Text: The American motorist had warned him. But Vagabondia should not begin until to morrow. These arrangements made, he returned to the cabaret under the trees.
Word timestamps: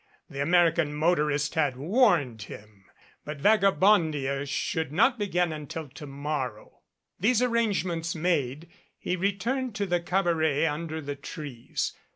The 0.31 0.41
American 0.41 0.95
motorist 0.95 1.53
had 1.53 1.77
warned 1.77 2.41
him. 2.41 2.85
But 3.23 3.37
Vagabondia 3.39 4.47
should 4.47 4.91
not 4.91 5.19
begin 5.19 5.53
until 5.53 5.89
to 5.89 6.07
morrow. 6.07 6.79
These 7.19 7.43
arrangements 7.43 8.15
made, 8.15 8.67
he 8.97 9.15
returned 9.15 9.75
to 9.75 9.85
the 9.85 9.99
cabaret 9.99 10.65
under 10.65 11.01
the 11.01 11.15
trees. 11.15 11.93